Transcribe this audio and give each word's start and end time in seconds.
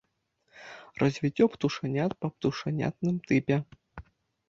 Развіццё 1.01 1.45
птушанят 1.57 2.11
па 2.25 2.35
птушанятным 2.35 3.25
тыпе. 3.31 3.63